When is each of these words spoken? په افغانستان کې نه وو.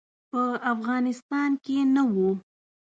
په 0.29 0.41
افغانستان 0.73 1.49
کې 1.65 1.77
نه 1.95 2.03
وو. 2.13 2.31